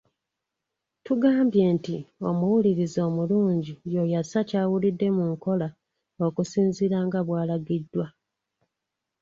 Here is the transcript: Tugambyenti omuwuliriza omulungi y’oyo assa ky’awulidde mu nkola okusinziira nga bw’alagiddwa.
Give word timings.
Tugambyenti 1.05 1.95
omuwuliriza 2.29 2.99
omulungi 3.09 3.73
y’oyo 3.93 4.15
assa 4.21 4.39
ky’awulidde 4.49 5.07
mu 5.17 5.23
nkola 5.33 5.67
okusinziira 6.27 6.97
nga 7.07 7.19
bw’alagiddwa. 7.27 8.05